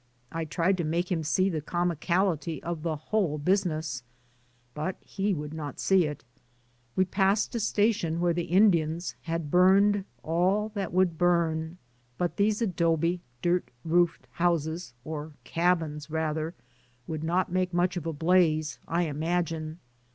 [0.31, 4.01] I tried to make him see the comicality of the whole business,
[4.73, 6.23] but he would not see it.
[6.95, 11.77] We passed a station where the Indians had burned all that would burn,
[12.17, 16.55] but these adobe, dirt roof houses, or cabins rather,
[17.05, 19.77] would not make much of a blaze I imagine.